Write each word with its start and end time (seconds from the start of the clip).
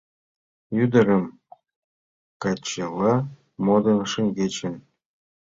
Ӱдырым, 0.83 1.25
качыла 2.41 3.13
модын, 3.65 3.99
шеҥгечын 4.11 4.73